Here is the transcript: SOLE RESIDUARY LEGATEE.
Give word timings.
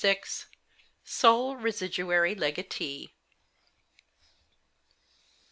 SOLE 1.03 1.55
RESIDUARY 1.57 2.33
LEGATEE. 2.33 3.13